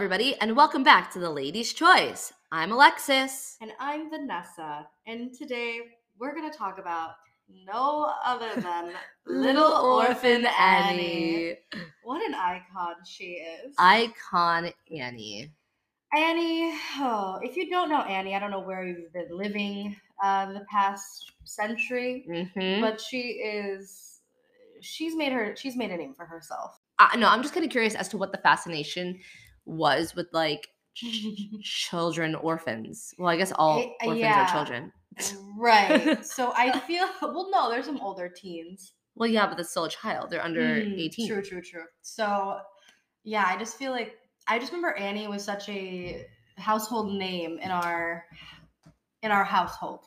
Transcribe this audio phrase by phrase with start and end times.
[0.00, 2.32] everybody, and welcome back to the Ladies' Choice.
[2.50, 3.58] I'm Alexis.
[3.60, 4.86] And I'm Vanesa.
[5.06, 5.80] And today
[6.18, 7.10] we're going to talk about
[7.66, 8.92] no other than
[9.26, 11.56] Little Orphan Annie.
[12.02, 13.74] What an icon she is.
[13.78, 15.52] Icon Annie.
[16.16, 19.94] Annie, oh, if you don't know Annie, I don't know where you've been living
[20.24, 22.80] uh, the past century, Mm-hmm.
[22.80, 24.20] but she is.
[24.80, 25.54] She's made her.
[25.56, 26.80] She's made a name for herself.
[26.98, 29.18] I, no, I'm just kind of curious as to what the fascination
[29.70, 30.68] was with like
[31.62, 33.14] children, orphans.
[33.18, 34.42] Well, I guess all Eh, orphans yeah.
[34.44, 34.92] are children.
[35.56, 36.24] right.
[36.24, 37.06] So I feel.
[37.22, 38.94] Well, no, there's some older teens.
[39.14, 40.30] Well, yeah, but that's still a child.
[40.30, 41.28] They're under Mm, 18.
[41.28, 41.84] True, true, true.
[42.02, 42.58] So,
[43.24, 44.14] yeah, I just feel like
[44.48, 48.24] I just remember Annie was such a household name in our
[49.22, 50.06] in our household.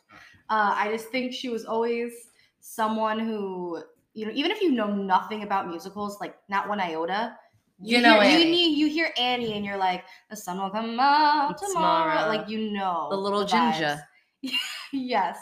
[0.50, 2.12] Uh, I just think she was always
[2.60, 7.38] someone who, you know, even if you know nothing about musicals, like not one iota.
[7.84, 11.00] You know hear, you, need, you hear Annie and you're like, the sun will come
[11.00, 12.14] out tomorrow.
[12.14, 12.28] Tomorrow.
[12.28, 13.50] Like you know The little vibes.
[13.52, 14.58] ginger.
[14.94, 15.38] yes.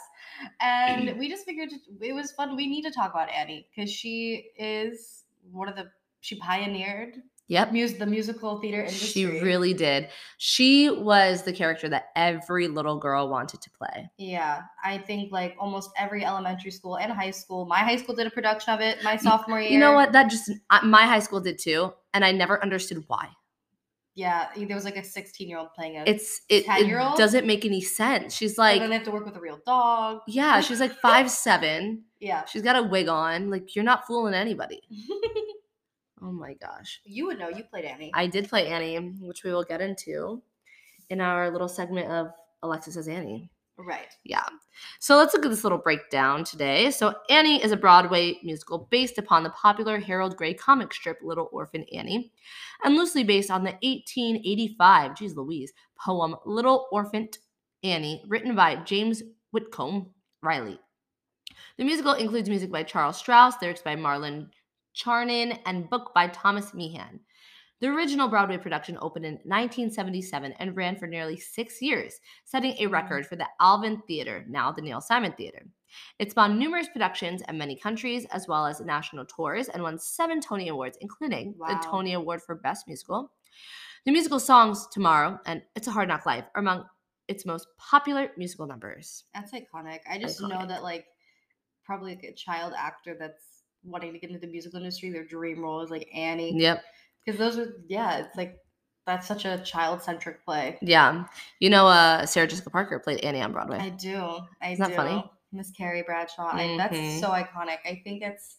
[0.60, 1.70] And we just figured
[2.02, 2.56] it was fun.
[2.56, 5.90] We need to talk about Annie because she is one of the
[6.22, 7.16] she pioneered
[7.52, 7.74] Yep.
[7.74, 9.08] mus- the musical theater industry.
[9.08, 10.08] She really did.
[10.38, 14.10] She was the character that every little girl wanted to play.
[14.18, 14.62] yeah.
[14.84, 17.66] I think like almost every elementary school and high school.
[17.66, 19.04] My high school did a production of it.
[19.04, 19.70] My sophomore year.
[19.72, 20.14] You know what?
[20.14, 20.50] That just
[20.84, 23.28] my high school did too, and I never understood why.
[24.16, 26.08] Yeah, there was like a 16 year old playing it.
[26.08, 27.18] It's it, it 10-year-old?
[27.18, 28.36] doesn't make any sense.
[28.36, 30.20] She's like, and then they have to work with a real dog.
[30.28, 32.04] yeah, she's like five seven.
[32.22, 32.46] Yeah.
[32.46, 33.50] She's got a wig on.
[33.50, 34.82] Like you're not fooling anybody.
[36.22, 37.02] Oh my gosh.
[37.04, 37.50] you would know.
[37.50, 38.12] You played Annie.
[38.14, 40.42] I did play Annie, which we will get into
[41.10, 42.32] in our little segment of
[42.64, 43.50] Alexis as Annie.
[43.78, 44.14] right.
[44.24, 44.46] Yeah.
[45.00, 46.92] So let's look at this little breakdown today.
[46.92, 51.50] So Annie is a Broadway musical based upon the popular Harold Gray comic strip Little
[51.52, 52.32] Orphan Annie
[52.84, 57.30] and loosely based on the 1885, geez Louise, poem Little Orphan
[57.84, 60.12] Annie written by James Whitcomb
[60.44, 60.80] Riley.
[61.78, 64.52] The musical includes music by Charles Strouse, lyrics by Martin
[64.96, 67.20] Charnin, and book by Thomas Meehan.
[67.80, 72.86] The original Broadway production opened in 1977 and ran for nearly six years, setting a
[72.86, 75.66] record for the Alvin Theater, now the Neil Simon Theater.
[76.20, 80.40] It spawned numerous productions in many countries, as well as national tours, and won seven
[80.40, 81.70] Tony Awards, including Wow.
[81.70, 83.32] the Tony Award for Best Musical.
[84.06, 86.86] The musical songs Tomorrow and It's a Hard Knock Life are among
[87.28, 89.24] its most popular musical numbers.
[89.34, 90.00] That's iconic.
[90.10, 91.08] I just know that like
[91.84, 93.51] probably like a child actor that's
[93.84, 96.58] wanting to get into the musical industry, their dream role is like Annie.
[96.60, 96.84] Yep.
[97.26, 98.58] Because those are yeah, it's like
[99.06, 100.78] that's such a child centric play.
[100.82, 101.26] Yeah.
[101.60, 103.78] You know, uh, Sarah Jessica Parker played Annie on Broadway.
[103.80, 104.40] I do.
[104.62, 105.24] I Isn't that funny?
[105.52, 106.50] Miss Carrie Bradshaw.
[106.54, 106.78] I, Mhm.
[106.78, 107.78] that's so iconic.
[107.86, 108.58] I think it's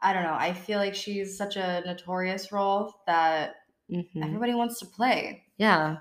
[0.00, 0.34] I don't know.
[0.34, 3.54] I feel like she's such a notorious role that
[3.90, 4.24] Mhm.
[4.24, 5.44] everybody wants to play.
[5.58, 5.98] Yeah.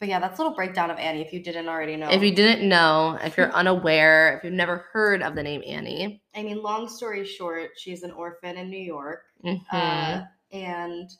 [0.00, 2.08] But yeah, that's a little breakdown of Annie if you didn't already know.
[2.10, 6.22] If you didn't know, if you're unaware, if you've never heard of the name Annie,
[6.34, 9.24] I mean, long story short, she's an orphan in New York.
[9.44, 10.22] mhm, Uh,
[10.52, 11.10] and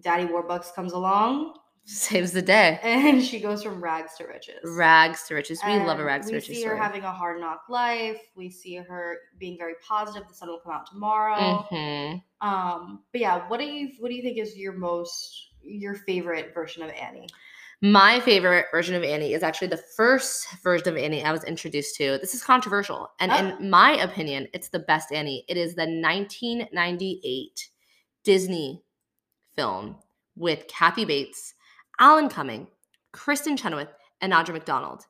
[0.00, 1.54] Daddy Warbucks comes along
[1.88, 2.78] saves the day.
[2.82, 4.60] and she goes from rags to riches.
[4.62, 5.58] Rags to riches.
[5.66, 6.50] We love a rags to riches.
[6.50, 6.78] we see story.
[6.78, 8.20] having a hard knock life.
[8.36, 10.28] We see her being very positive.
[10.28, 11.66] The sun will come out tomorrow.
[11.70, 12.22] Mhm.
[12.42, 16.52] Um, but yeah, what do you what do you think is your most your favorite
[16.54, 17.26] version of Annie?
[17.80, 21.94] My favorite version of Annie is actually the first version of Annie I was introduced
[21.96, 22.18] to.
[22.20, 23.08] This is controversial.
[23.20, 23.36] And Oh.
[23.36, 25.44] in my opinion, it's the best Annie.
[25.48, 27.70] It is the 1998
[28.24, 28.82] Disney
[29.54, 29.96] film
[30.34, 31.54] with Kathy Bates,
[32.00, 32.66] Alan Cumming,
[33.12, 35.06] Kristin Chenoweth, and Audra McDonald.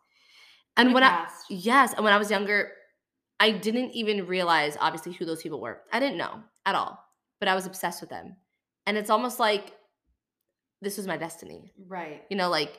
[0.76, 2.72] And when I yes, and when I was younger,
[3.40, 5.82] I didn't even realize obviously who those people were.
[5.92, 7.02] I didn't know at all,
[7.40, 8.36] but I was obsessed with them.
[8.86, 9.74] And it's almost like
[10.80, 12.22] this was my destiny Right.
[12.30, 12.78] you know, like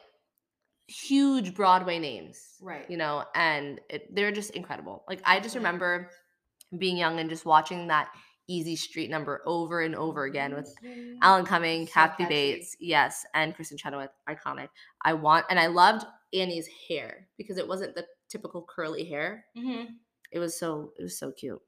[0.87, 2.89] huge Broadway names, Right.
[2.89, 5.03] you know, and it, they're just incredible.
[5.07, 6.09] Like I just remember
[6.77, 8.09] being young and just watching that
[8.47, 10.73] Easy Street number over and over again with
[11.21, 12.29] Alan Cumming, So Kathy catchy.
[12.33, 14.69] Bates, yes, and Kristin Chenoweth, iconic.
[15.05, 16.03] I want, and I loved
[16.33, 19.45] Annie's hair because it wasn't the typical curly hair.
[19.55, 19.89] Mhm.
[20.31, 21.61] It was so, it was so cute.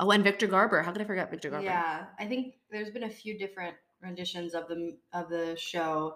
[0.00, 0.82] Oh, and Victor Garber.
[0.82, 1.64] How could I forget Victor Garber?
[1.66, 6.14] Yeah, I think there's been a few different renditions of the of the show.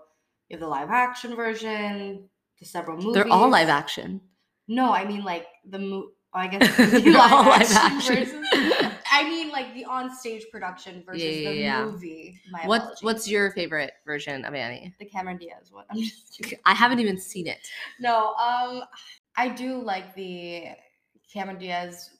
[0.48, 2.28] You have the live action version,
[2.58, 3.14] the several movies.
[3.14, 4.20] They're all live action.
[4.68, 7.76] No, I mean like the mo- I guess the live, all live action,
[8.16, 8.42] action.
[8.52, 8.92] versus.
[9.12, 11.84] I mean like the on stage production versus Yeah, the yeah, yeah.
[11.84, 12.40] movie.
[12.52, 13.02] My What, apologies.
[13.02, 14.94] what's your favorite version of Annie?
[15.00, 15.84] the Cameron Diaz one?
[15.90, 16.58] I'm just kidding.
[16.64, 17.58] I haven't even seen it.
[17.98, 18.82] No, um,
[19.36, 20.66] I do like the
[21.32, 22.10] Cameron Diaz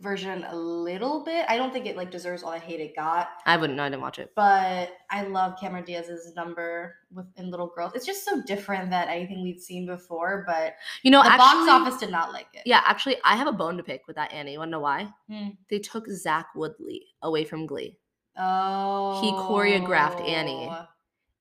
[0.00, 1.44] version a little bit.
[1.48, 3.84] I don't think it like deserves all the hate it got, I wouldn't know.
[3.84, 4.32] I didn't watch it.
[4.34, 7.92] but I love Cameron Diaz's number with in Little Girls.
[7.94, 10.44] It's just so different than anything we'd seen before.
[10.46, 12.62] But You know, the actually, box office did not like it.
[12.66, 14.52] Yeah, actually, I have a bone to pick with that Annie.
[14.52, 15.08] You Want to know why?
[15.30, 15.48] Hmm.
[15.68, 17.96] They took Zach Woodlee away from Glee,
[18.36, 19.20] Oh.
[19.20, 20.70] He choreographed Annie.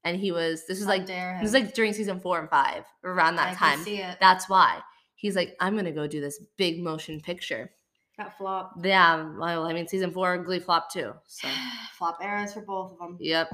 [0.03, 0.65] and he was.
[0.67, 3.75] This is like this is like during season four and five, around that I time.
[3.77, 4.17] Can see it.
[4.19, 4.79] That's why
[5.15, 7.71] he's like, I'm gonna go do this big motion picture.
[8.19, 8.73] That flop.
[8.83, 11.13] Yeah, well, I mean, season four Glee flop too.
[11.25, 11.47] So,
[11.97, 13.17] flop eras for both of them.
[13.19, 13.49] yep.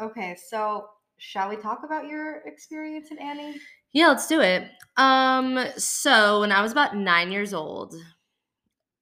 [0.00, 3.56] Okay, so shall we talk about your experience in Annie?
[3.92, 4.68] Yeah, let's do it.
[4.98, 7.94] Um, so when I was about nine years old,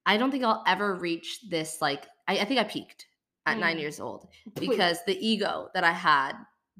[0.05, 1.81] I don't think I'll ever reach this.
[1.81, 3.05] Like, I, I think I peaked
[3.45, 3.81] at nine Mm.
[3.81, 4.29] years old
[4.59, 6.33] because the ego that I had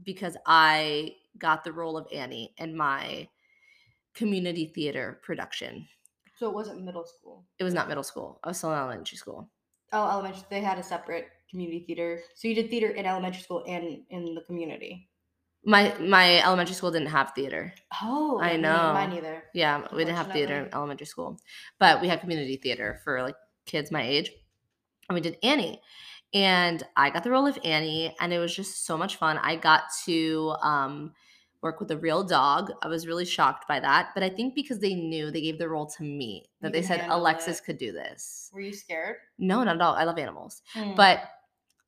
[0.04, 3.28] because I got the role of Annie in my
[4.14, 5.88] community theater production.
[6.36, 7.46] So it wasn't middle school.
[7.60, 8.40] It was not middle school.
[8.44, 9.50] I was still in elementary school.
[9.92, 10.44] Oh, elementary.
[10.50, 12.22] They had a separate community theater.
[12.36, 15.10] So you did theater in elementary school and in the community.
[15.66, 17.74] My my elementary school didn't have theater.
[18.02, 18.92] Oh, I know.
[18.94, 19.44] Mine either.
[19.54, 21.40] Yeah, we didn't have theater in elementary school,
[21.80, 24.30] but we had community theater for like kids my age,
[25.08, 25.80] and we did Annie,
[26.34, 29.38] and I got the role of Annie, and it was just so much fun.
[29.38, 31.14] I got to um,
[31.64, 32.72] work with a real dog.
[32.84, 35.70] I was really shocked by that, but I think because they knew they gave the
[35.70, 37.64] role to me, that You they said Alexis it.
[37.66, 38.52] could do this.
[38.54, 39.16] Were you scared?
[39.40, 39.96] No, not at all.
[39.96, 40.96] I love animals, Mm.
[40.96, 41.24] but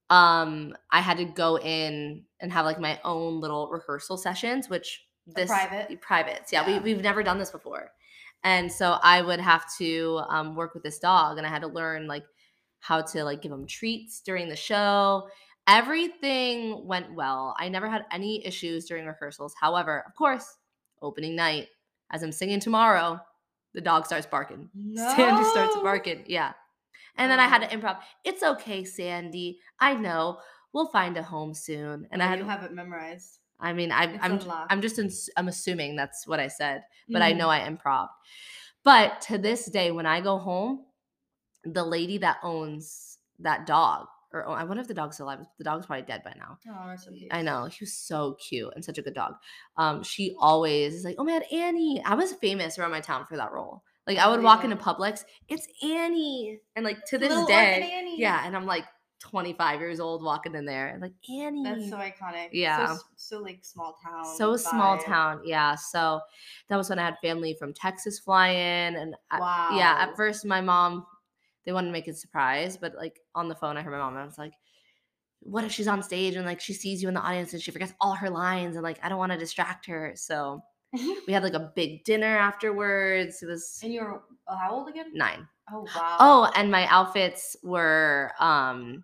[0.09, 5.03] um, I had to go in and have like my own little rehearsal sessions, which
[5.27, 5.99] this private?
[6.01, 6.53] privates.
[6.53, 6.77] Yeah, Yeah.
[6.77, 7.91] we we've never done this before,
[8.43, 11.67] and so I would have to um, work with this dog, and I had to
[11.67, 12.23] learn like
[12.79, 15.27] how to like give him treats during the show.
[15.67, 17.55] Everything went well.
[17.59, 19.53] I never had any issues during rehearsals.
[19.59, 20.57] However, of course,
[21.01, 21.69] opening night,
[22.11, 23.19] as I'm singing tomorrow,
[23.73, 24.69] the dog starts barking.
[24.95, 26.23] Sandy starts barking.
[26.27, 26.53] Yeah.
[27.17, 27.67] And then I had Oh.
[27.67, 27.99] to improv.
[28.23, 29.59] It's okay, Sandy.
[29.79, 30.39] I know.
[30.73, 32.07] We'll find a home soon.
[32.11, 33.39] And Oh, I had you have it memorized.
[33.59, 34.39] I mean, I, It's I'm.
[34.69, 34.99] I'm just
[35.37, 37.37] I'm assuming that's what I said, but I Mm.
[37.37, 38.09] know I improv.
[38.83, 40.85] But to this day, when I go home,
[41.63, 44.07] the lady that owns that dog,
[44.43, 45.39] or I wonder if the dog's alive.
[45.57, 46.57] The dog's probably dead by now.
[46.69, 47.27] Oh, peace.
[47.31, 49.35] I know he was so cute and such a good dog.
[49.77, 53.37] Um, she always is like, "Oh man, Annie!" I was famous around my town for
[53.37, 53.83] that role.
[54.07, 54.93] Like I would walk into Amazing.
[54.95, 58.19] Publix, it's Annie, and like to this Little day, Annie.
[58.19, 58.41] yeah.
[58.45, 58.85] And I'm like
[59.21, 61.63] 25 years old walking in there, and like Annie.
[61.63, 62.49] That's so iconic.
[62.51, 62.95] Yeah.
[62.95, 64.25] So, so like small town.
[64.37, 66.19] so small town yeah so
[66.69, 69.69] that was when i had family from texas fly in and I- Wow.
[69.73, 71.07] yeah at first my mom
[71.65, 73.97] they wanted to make it a surprise but like on the phone i heard my
[73.97, 74.53] mom and i was like
[75.41, 77.71] what if she's on stage and like she sees you in the audience and she
[77.71, 80.61] forgets all her lines and like i don't want to distract her so
[81.27, 85.11] we had like a big dinner afterwards it was and you're uh, how old again?
[85.13, 85.47] nine.
[85.71, 86.17] Oh wow.
[86.19, 89.03] Oh, and my outfits were um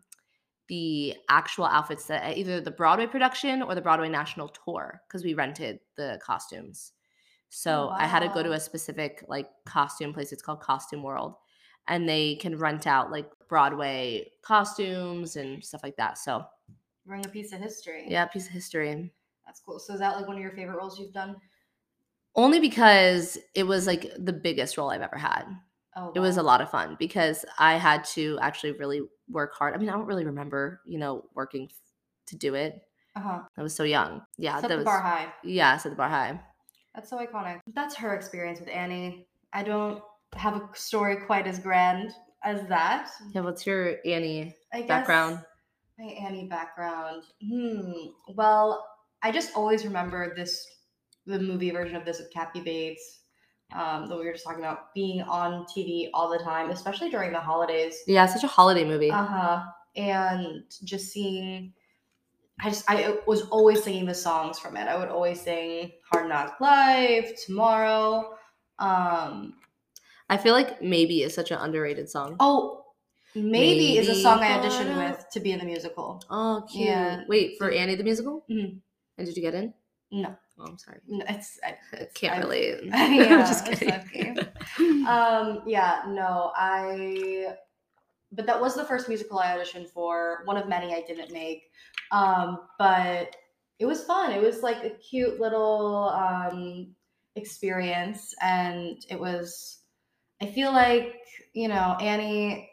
[0.67, 5.23] the actual outfits that uh, either the Broadway production or the Broadway national tour because
[5.23, 6.93] we rented the costumes.
[7.49, 10.31] So I had to go to a specific like costume place.
[10.31, 11.35] It's called Costume World,
[11.87, 16.17] and they can rent out like Broadway costumes and stuff like that.
[16.17, 16.45] So
[17.05, 18.05] Bring a piece of history.
[18.07, 19.11] yeah, piece of history.
[19.45, 19.79] That's cool.
[19.79, 21.35] So is that like one of your favorite roles you've done?
[22.35, 25.43] Only because it was like the biggest role I've ever had.
[25.97, 29.73] Oh, it was a lot of fun because I had to actually really work hard.
[29.73, 31.69] I mean, I don't really remember, you know, working
[32.27, 32.81] to do it.
[33.17, 33.39] Uh-huh.
[33.57, 34.21] I was so young.
[34.37, 35.33] Yeah, Set that the was bar high.
[35.43, 36.39] yeah, set the bar high.
[36.95, 37.59] That's so iconic.
[37.73, 39.27] That's her experience with Annie.
[39.51, 40.01] I don't
[40.35, 42.11] have a story quite as grand
[42.43, 43.09] as that.
[43.33, 45.43] Yeah, what's your Annie I guess background?
[45.99, 47.23] My Annie background.
[47.47, 47.91] Hmm.
[48.29, 48.85] Well,
[49.21, 50.65] I just always remember this
[51.27, 53.19] the movie version of this with Kathy Bates.
[53.73, 57.31] Um, that we were just talking about being on TV all the time, especially during
[57.31, 57.99] the holidays.
[58.05, 59.11] Yeah, such a holiday movie.
[59.11, 59.63] Uh huh.
[59.95, 61.71] And just seeing,
[62.61, 64.87] I just I was always singing the songs from it.
[64.87, 68.35] I would always sing "Hard Knock Life," "Tomorrow."
[68.79, 69.53] Um,
[70.31, 72.37] I feel like maybe is such an underrated song.
[72.39, 72.85] oh,
[73.35, 76.23] maybe, is a song I auditioned with to be in the musical.
[76.29, 76.87] Oh, cute.
[76.87, 77.23] Yeah.
[77.27, 78.45] Wait, for Annie the musical?
[78.49, 78.79] Mhm.
[79.17, 79.73] And did you get in?
[80.11, 80.99] No, Oh, I'm sorry.
[81.07, 82.83] no, it's I, I it's- can't I- relate.
[82.85, 83.91] Yeah, I'm just kidding.
[83.93, 84.35] okay.
[85.15, 87.47] um yeah no i
[88.31, 91.63] but that was the first musical i auditioned for one of many i didn't make
[92.11, 93.35] um but
[93.79, 96.93] it was fun it was like a cute little um
[97.35, 99.79] experience and it was
[100.41, 101.15] i feel like
[101.53, 102.69] you know annie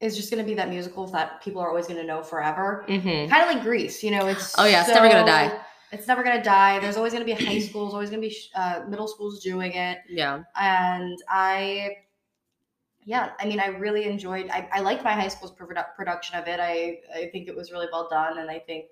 [0.00, 2.84] is just going to be that musical that people are always going to know forever
[2.88, 3.28] Mhm.
[3.28, 5.58] kind of like grease you know it's Oh, yeah, it's never gonna die.
[5.92, 8.28] it's never going to die there's always going to be high schools always going to
[8.28, 10.42] be uh, middle schools doing it Yeah.
[10.60, 11.96] and I,
[13.04, 14.50] yeah, I mean, I really enjoyed.
[14.50, 16.60] I, I liked my high school's produ- production of it.
[16.60, 18.86] I I think it was really well done, and I think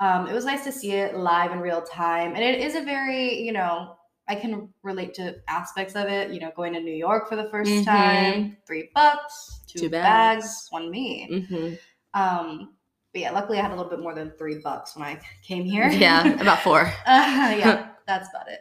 [0.00, 2.34] um, it was nice to see it live in real time.
[2.34, 3.96] And it is a very, you know,
[4.28, 6.30] I can relate to aspects of it.
[6.32, 7.84] You know, going to New York for the 1st Mhm.
[7.84, 10.44] time, three bucks, two, Two bags.
[10.44, 10.66] bags.
[10.70, 11.28] one me.
[11.30, 11.74] Mm-hmm.
[12.20, 12.74] Um,
[13.12, 15.64] but yeah, luckily I had a little bit more than three bucks when I came
[15.64, 15.88] here.
[15.88, 16.82] Yeah, about four.
[17.06, 18.60] Uh, yeah, that's about it.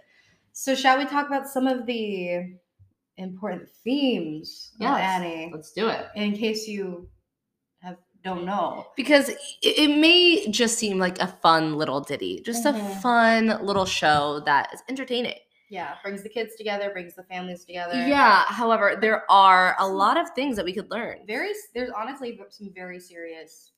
[0.54, 2.56] So, shall we talk about some of the
[3.18, 5.00] important themes Yes.
[5.00, 5.52] Annie?
[5.54, 6.08] Let's do it.
[6.16, 7.10] In case you
[7.82, 8.88] have don't know.
[8.96, 13.02] Because it, it may just seem like a fun little ditty, just a Mhm.
[13.02, 15.36] fun little show that is entertaining.
[15.70, 17.96] Yeah, brings the kids together, brings the families together.
[18.08, 18.44] Yeah.
[18.46, 21.20] However, there are a lot of things that we could learn.
[21.26, 21.52] very.
[21.74, 23.72] There's honestly some very serious.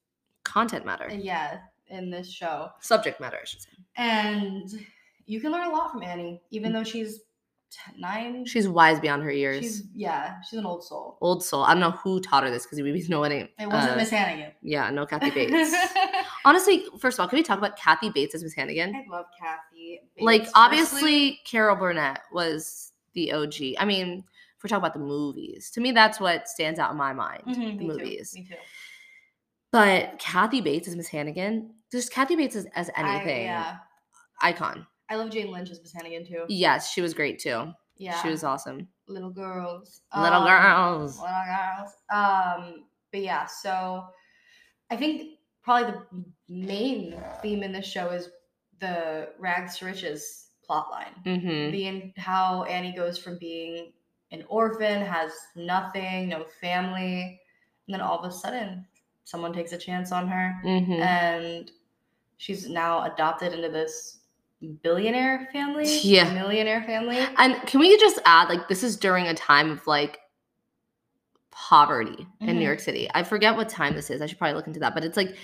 [0.44, 3.70] Content matter, Yeah, in this show, subject matter, I should say.
[3.98, 4.70] and
[5.26, 6.76] you can learn a lot from Annie, even mm.
[6.76, 7.20] though she's
[7.98, 8.46] nine.
[8.46, 9.60] She's wise beyond her years.
[9.64, 11.18] She's yeah, she's an old soul.
[11.22, 11.64] Old soul.
[11.64, 13.50] I don't know who taught her this because we know any.
[13.60, 14.52] It wasn't uh, Miss Hannigan.
[14.62, 15.76] Yeah, no Kathy Bates.
[16.46, 18.96] Honestly, first of all, can we talk about Kathy Bates as Miss Hannigan?
[18.96, 20.02] I love Kathy.
[20.20, 23.56] like obviously Firstly, Carol Burnett was the OG.
[23.80, 24.24] I mean,
[24.58, 27.44] if we're talking about the movies, to me that's what stands out in my mind.
[27.48, 28.32] Mhm, the me too, movies.
[28.36, 28.56] Me too.
[29.72, 33.44] But Kathy Bates as Miss Hannigan, just Kathy Bates as, as I- anything.
[33.44, 33.78] yeah,
[34.42, 34.88] Icon.
[35.10, 36.44] I love Jane Lynch as Miss Hannigan too.
[36.50, 37.74] Yes, she was great too.
[37.98, 38.88] Yeah, She was awesome.
[39.08, 40.02] little girls.
[40.16, 41.20] Little Um, girls.
[41.20, 41.92] Little girls.
[42.12, 44.06] Um, but yeah, so
[44.92, 48.30] I think probably the main theme in this show is
[48.80, 51.16] the rags to riches plot line.
[51.26, 51.72] Mm-hmm.
[51.72, 53.94] Being how Annie goes from being
[54.32, 57.40] an orphan, has nothing, no family,
[57.88, 58.86] and then all of a sudden
[59.24, 61.02] someone takes a chance on her Mm-hmm.
[61.02, 61.72] and
[62.38, 64.20] she's now adopted into this
[64.82, 66.34] billionaire family, Yeah.
[66.34, 67.18] millionaire family.
[67.38, 70.20] And can we just add, like, this is during a time of like
[71.52, 72.56] poverty in Mhm.
[72.56, 73.10] New York City.
[73.14, 74.22] I forget what time this is.
[74.22, 74.94] I should probably look into that.
[74.94, 75.36] But it's like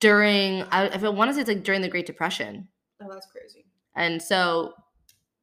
[0.00, 2.68] during, I, if I want to say it's like during the Great Depression.
[3.00, 3.64] Oh, that's crazy.
[3.94, 4.74] And so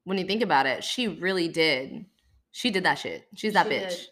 [0.04, 2.06] when you think about it, she really did.
[2.52, 3.28] She did that shit.
[3.36, 3.68] She's that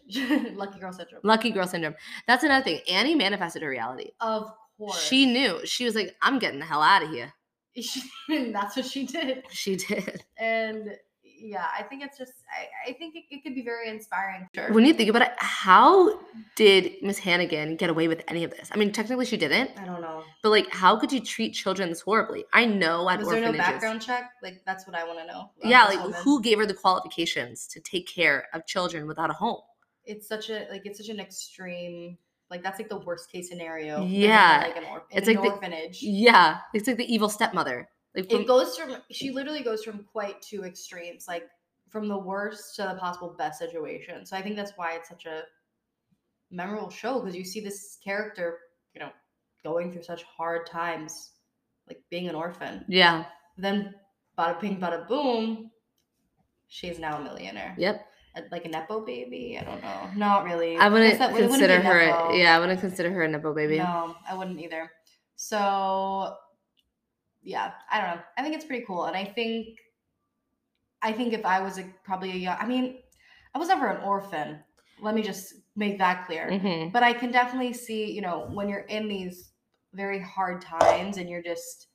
[0.10, 0.56] She bitch.
[0.56, 1.22] Lucky girl syndrome.
[1.24, 1.96] Lucky girl syndrome.
[2.28, 2.82] That's another thing.
[2.90, 4.12] Annie manifested her reality.
[4.22, 5.02] Of course.
[5.04, 5.66] She knew.
[5.66, 7.34] She was like, I'm getting the hell out of here.
[7.82, 9.44] She, and that's what she did.
[9.50, 10.24] She did.
[10.38, 10.98] And
[11.40, 14.48] yeah, I think it's just, I, I think it, it could be very inspiring.
[14.56, 14.74] Sure.
[14.74, 16.20] When you think about it, how
[16.56, 18.70] did Miss Hannigan get away with any of this?
[18.74, 20.24] I mean, technically she didn't, I don't know.
[20.42, 22.46] but like, how could you treat children this horribly?
[22.54, 24.32] I know at Was there no background check?
[24.42, 25.52] Like, that's what I want to know.
[25.64, 26.20] yeah, like woman.
[26.24, 29.62] who gave her the qualifications to take care of children without a home?
[30.06, 32.18] It's such a, like, it's such an extreme,
[32.50, 34.04] like, that's like the worst case scenario.
[34.06, 34.64] Yeah.
[34.66, 36.02] Like an, or, It's an like the- orphanage.
[36.02, 37.90] Yeah, it's like the evil stepmother.
[38.18, 41.48] Like from, it goes from she literally goes from quite two extremes like
[41.90, 45.26] from the worst to the possible best situation so i think that's why it's such
[45.28, 45.44] a
[46.50, 48.58] memorable show because you see this character
[48.96, 49.10] you know
[49.64, 51.32] going through such hard times
[51.88, 53.26] like being an orphan yeah,
[53.58, 53.94] then
[54.38, 55.70] bada bing bada boom
[56.68, 58.07] she's now a millionaire yep.
[58.52, 61.80] Like a nepo baby i don't know not really I wouldn't that- it wouldn't consider
[61.82, 62.06] her.
[62.06, 62.34] nepo.
[62.34, 63.78] Yeah, I wouldn't consider her a nepo baby.
[63.80, 64.92] No, I wouldn't either.
[65.36, 66.36] So
[67.44, 68.22] yeah, I don't know.
[68.38, 69.06] I think it's pretty cool.
[69.06, 69.78] And I think
[71.02, 73.00] I think if I was a, probably a young I mean,
[73.54, 74.60] I was never an orphan.
[75.02, 76.50] Let me just make that clear.
[76.50, 76.92] Mhm.
[76.92, 79.52] But I can definitely see, you know, when you're in these
[79.94, 81.88] very hard times and you're just,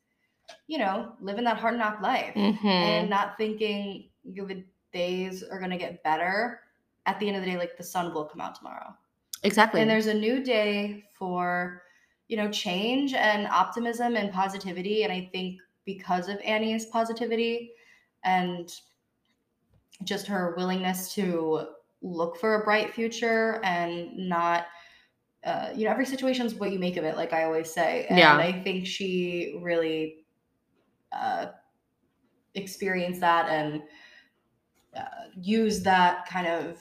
[0.68, 2.64] you know, living that hard knock life Mhm.
[2.64, 4.48] and not thinking your
[4.92, 6.60] days are gonna get better.
[7.06, 8.94] At the end of the day, like the sun will come out tomorrow
[9.42, 9.80] Exactly.
[9.80, 11.82] and there's a new day for
[12.28, 17.72] you know change and optimism and positivity and i think because of annie's positivity
[18.24, 18.72] and
[20.04, 21.66] just her willingness to
[22.02, 24.66] look for a bright future and not
[25.44, 28.06] uh, you know every situation is what you make of it like i always say
[28.08, 28.36] and Yeah.
[28.36, 30.24] i think she really
[31.12, 31.46] uh,
[32.54, 33.82] experienced that and
[34.96, 35.04] uh,
[35.40, 36.78] used that kind of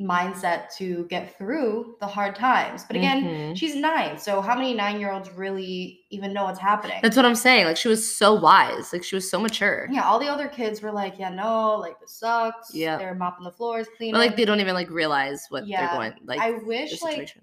[0.00, 3.56] mindset to get through the hard times but again Mhm.
[3.58, 7.26] she's nine so how many nine year olds really even know what's happening That's what
[7.26, 7.66] I'm saying.
[7.66, 8.90] Like she was so wise.
[8.90, 9.86] Like she was so mature.
[9.90, 12.96] yeah all the other kids were like yeah no like this sucks Yeah.
[12.96, 15.94] they're mopping the floors cleaning But like they don't even like realize what Yeah, they're
[15.98, 17.36] going like i wish like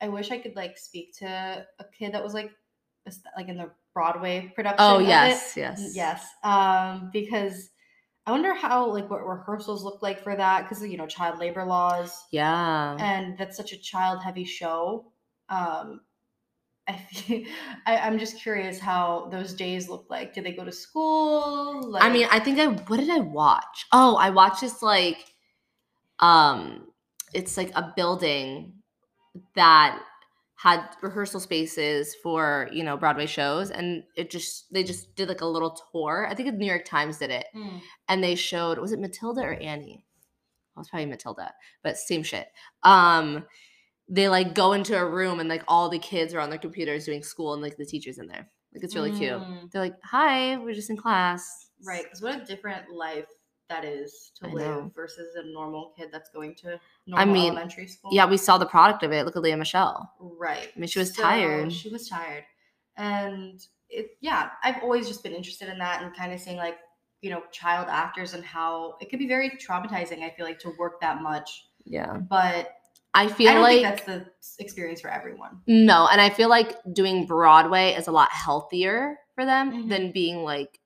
[0.00, 1.26] i wish i could like speak to
[1.78, 2.50] a kid that was like
[3.36, 5.92] like in the broadway production oh yes, yes.
[5.94, 7.70] yes um because
[8.26, 11.64] i wonder how like what rehearsals look like for that because you know child labor
[11.64, 12.96] laws Yeah.
[12.98, 15.12] and that's such a child heavy show
[15.48, 16.00] um
[16.88, 17.44] I, feel,
[17.86, 22.02] I i'm just curious how those days look like did they go to school like,
[22.02, 23.86] I mean, I think I what did I watch?
[23.92, 25.32] Oh, I watched this like
[26.18, 26.86] um
[27.32, 28.74] it's like a building
[29.54, 30.02] that
[30.62, 35.40] had rehearsal spaces for you know Broadway shows, and it just they just did like
[35.40, 36.26] a little tour.
[36.28, 37.80] I think the New York Times did it, Mm.
[38.08, 40.04] and they showed was it Matilda or Annie?
[40.74, 41.52] Well, was probably Matilda,
[41.82, 42.46] but same shit.
[42.82, 43.44] Um,
[44.08, 47.06] they like go into a room and like all the kids are on their computers
[47.06, 48.50] doing school, and like the teachers in there.
[48.74, 49.32] Like it's really cute.
[49.40, 49.70] Mm.
[49.70, 51.42] They're like, "Hi, we're just in class."
[51.86, 53.24] Right, because what a different life
[53.70, 54.92] that is to I live know.
[54.94, 58.10] versus a normal kid that's going to normal I mean, elementary school.
[58.12, 59.24] Yeah, we saw the product of it.
[59.24, 60.12] Look at Lea Michele.
[60.20, 60.68] Right.
[60.76, 61.72] I mean, she was So, tired.
[61.72, 62.44] She was tired.
[62.98, 63.58] And
[63.88, 66.76] it yeah, I've always just been interested in that and kind of seeing like,
[67.22, 70.72] you know, child actors and how it could be very traumatizing, I feel like, to
[70.78, 71.66] work that much.
[71.84, 72.72] Yeah, But
[73.14, 75.60] I feel I don't like think that's the experience for everyone.
[75.66, 79.88] No, and I feel like doing Broadway is a lot healthier for them Mhm.
[79.88, 80.79] than being like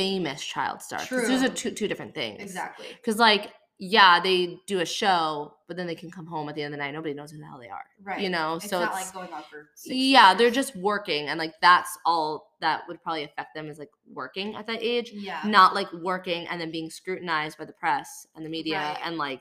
[0.00, 1.00] famous child star.
[1.00, 2.42] Because those are two two different things.
[2.42, 2.86] Exactly.
[2.96, 6.62] Because like, yeah, they do a show, but then they can come home at the
[6.62, 6.92] end of the night.
[6.92, 7.84] Nobody knows who the hell they are.
[8.02, 8.20] Right.
[8.20, 11.28] You know, It's so not it's like going on for six yeah, they're just working,
[11.28, 15.10] and like that's all that would probably affect them is like working at that age,
[15.14, 15.40] yeah.
[15.46, 18.98] not like working and then being scrutinized by the press and the media Right.
[19.04, 19.40] and like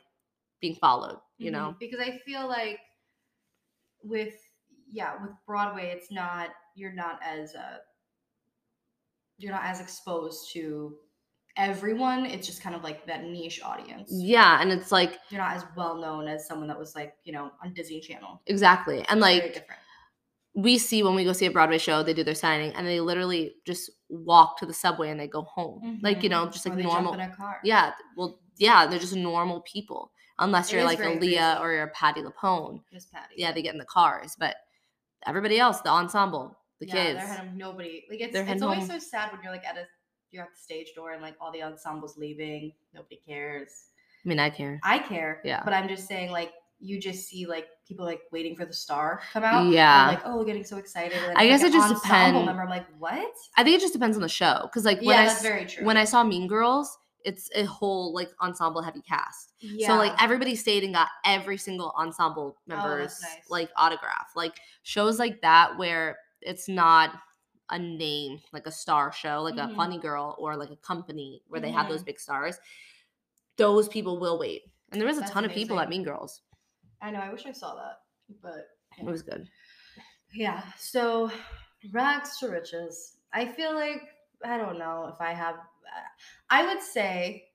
[0.61, 1.19] being followed.
[1.37, 2.79] You Mhm, know, because i feel like
[4.03, 4.35] with
[4.91, 7.77] yeah with broadway it's not you're not as uh
[9.39, 10.95] you're not as exposed to
[11.57, 15.55] everyone it's just kind of like that niche audience yeah, and it's like you're not
[15.55, 19.19] as well known as someone that was like you know on disney channel exactly, and
[19.19, 19.67] like
[20.55, 22.99] we see when we go see a Broadway show, they do their signing and they
[22.99, 25.81] literally just walk to the subway and they go home.
[25.85, 26.05] Mm-hmm.
[26.05, 27.13] Like, you know, just like normal.
[27.13, 27.91] jump in a car Yeah.
[28.17, 30.11] Well, yeah, they're just normal people.
[30.39, 31.59] Unless It you're like a Lea crazy.
[31.61, 32.81] or you're a Patti LuPone.
[33.11, 34.35] patty Yeah, they get in the cars.
[34.39, 34.55] But
[35.25, 37.19] everybody else, the ensemble, the yeah, kids.
[37.19, 38.87] they're heading nobody like it's, it's always home.
[38.87, 39.83] so sad when you're like at a
[40.31, 43.69] you're at the stage door and like all the ensembles leaving nobody cares
[44.25, 44.81] I mean, I care.
[44.83, 45.41] I care.
[45.45, 45.61] Yeah.
[45.63, 46.51] But I'm just saying, like,
[46.81, 49.63] you just see like people like waiting for the star come out.
[49.63, 50.07] and, Yeah.
[50.09, 51.17] like, oh, getting so excited.
[51.25, 52.63] And I guess like, it just ensemble Member.
[52.63, 53.33] I'm like, what?
[53.55, 54.59] I think it just depends on the show.
[54.63, 55.85] Because, like, when, yeah, I, that's very true.
[55.85, 59.53] when I saw Mean Girls, it's a whole, like, ensemble heavy cast.
[59.61, 59.87] yeah.
[59.87, 63.49] So like everybody stayed and got every single ensemble Oh, member's that's nice.
[63.49, 64.31] like autograph.
[64.35, 67.21] Like shows like that where it's not
[67.69, 69.71] a name like a star show, like Mhm.
[69.71, 72.05] a funny girl or like a company where they have those Mhm.
[72.05, 72.59] big stars.
[73.57, 74.63] Those people will wait.
[74.91, 75.89] And there was a That's ton of people at.
[75.89, 76.41] Mean Girls.
[77.01, 77.19] I know.
[77.19, 78.01] I wish I saw that,
[78.41, 79.49] but It was good.
[80.33, 80.71] yeah.
[80.77, 81.31] So
[81.91, 83.17] rags to riches.
[83.33, 84.01] I feel like
[84.43, 85.57] I don't know if I have.
[86.49, 87.49] I would say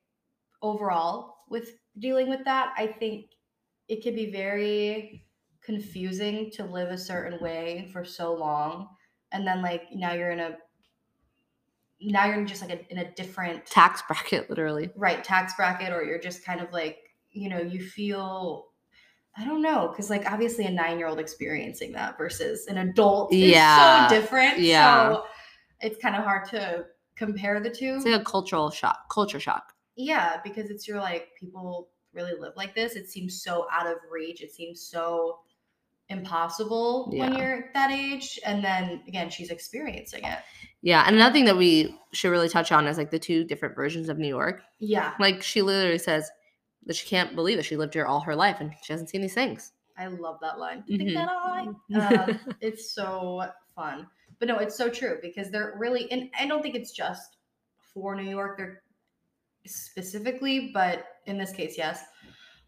[0.61, 3.31] overall with dealing with that, I think
[3.87, 5.24] it could be very
[5.65, 8.87] confusing to live a certain way for so long,
[9.31, 10.57] and then like now you're in a
[12.01, 14.89] now you're just like a, in a different Tax bracket, literally.
[14.95, 16.97] right tax bracket or you're just kind of like
[17.31, 18.67] you know you feel
[19.37, 23.31] i don't know because like obviously a nine year old experiencing that versus an adult
[23.33, 25.13] Yeah, so different yeah.
[25.13, 25.23] so
[25.81, 29.73] it's kind of hard to compare the two It's like a cultural shock, culture shock.
[29.95, 33.95] yeah because it's you're like people really live like this it seems so out of
[34.11, 35.39] reach it seems so
[36.09, 40.39] impossible when you're that age and then again she's experiencing it
[40.81, 43.75] Yeah, and another thing that we should really touch on is like the two different
[43.75, 44.61] versions of New York.
[44.79, 46.29] yeah Like she literally says
[46.85, 49.21] that she can't believe that she lived here all her life and she hasn't seen
[49.21, 49.71] these things.
[49.97, 50.83] I love that line.
[50.89, 50.97] Mhm.
[50.97, 51.67] Think that I.
[52.29, 53.43] Um, it's so
[53.75, 54.05] fun,
[54.39, 57.37] but no, it's so true because they're really, and I don't think it's just
[57.93, 58.57] for New York.
[58.57, 58.83] They're
[59.65, 62.03] specifically, but in this case, yes.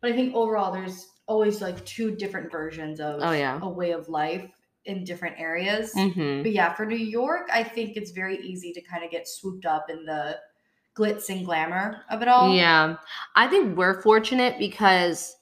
[0.02, 3.60] But I think overall, there's always like two different versions of Oh, yeah.
[3.62, 4.50] a way of life
[4.86, 5.94] in different areas.
[5.94, 6.44] Mm-hmm.
[6.44, 9.66] But yeah, for New York, I think it's very easy to kind of get swooped
[9.66, 10.38] up in the
[10.98, 12.56] glitz and glamour of it all.
[12.56, 12.96] Yeah.
[13.36, 15.36] I think we're fortunate because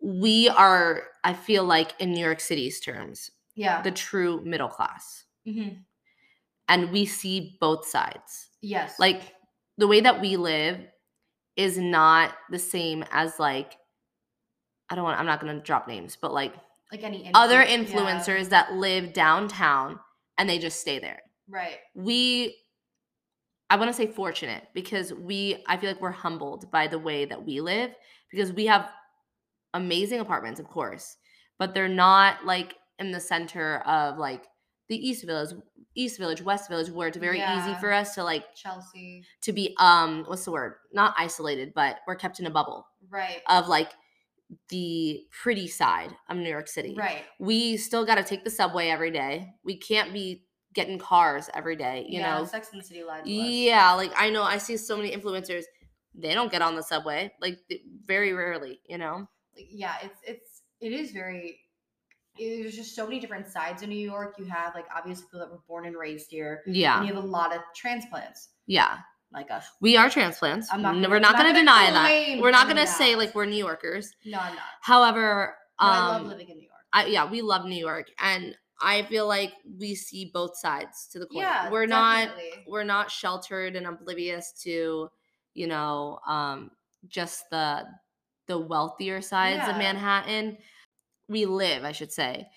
[0.00, 3.82] we are, I feel like, in New York City's terms, Yeah.
[3.82, 5.24] the true middle class.
[5.46, 5.78] Mhm.
[6.68, 8.48] And we see both sides.
[8.60, 8.98] Yes.
[8.98, 9.34] Like
[9.76, 10.80] the way that we live
[11.56, 13.76] is not the same as like,
[14.90, 16.54] I don't want, I'm not going to drop names, but like
[16.92, 17.84] like any other influ- yeah,
[18.20, 19.98] influencers that live downtown
[20.38, 21.20] and they just stay there.
[21.48, 21.78] right.
[21.94, 22.54] we
[23.70, 27.24] i want to say fortunate because we i feel like we're humbled by the way
[27.24, 27.90] that we live
[28.30, 28.88] because we have
[29.74, 31.16] amazing apartments of course
[31.58, 34.44] but they're not like in the center of like
[34.88, 35.50] the east village
[35.96, 39.24] east village west village where it's very easy for us to like Chelsea.
[39.42, 43.40] to be um what's the word not isolated but we're kept in a bubble Right.
[43.48, 43.90] of like
[44.68, 47.24] the pretty side of new york city Right.
[47.40, 49.54] we still got to take the subway every day.
[49.64, 52.44] We can't be getting cars every day, you yeah, know.
[52.44, 53.22] Sex and the City us.
[53.24, 55.64] Yeah, like I know I see so many influencers,
[56.14, 57.58] they don't get on the subway, like
[58.04, 59.26] very rarely, you know.
[59.54, 61.58] yeah, it's it's it is very.
[62.38, 64.34] There's just so many different sides of New York.
[64.38, 66.98] You have like obviously people that were born and raised here, Yeah.
[66.98, 68.98] and you have a lot of transplants Yeah.
[69.32, 69.66] Like us.
[69.80, 70.68] We are transplants.
[70.72, 72.40] I'm not gonna- we're not going to deny that.
[72.42, 74.12] We're not going to say like we're New Yorkers.
[74.24, 74.64] No, I'm not.
[74.80, 76.72] However, um, I love living in New York.
[76.92, 81.18] I, yeah, we love New York, and I feel like we see both sides to
[81.18, 81.42] the coin.
[81.42, 82.28] Yeah, we're not
[82.66, 85.10] we're not sheltered and oblivious to,
[85.54, 86.70] you know, um,
[87.08, 87.84] just the
[88.46, 90.58] the wealthier sides of Manhattan.
[91.28, 92.48] We live, I should say,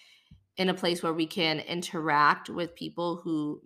[0.58, 3.62] in a place where we can interact with people who